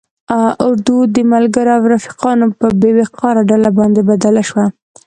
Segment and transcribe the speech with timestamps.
[0.67, 4.65] اردو د ملګرو او رفیقانو په بې وقاره ډله باندې بدل شوه.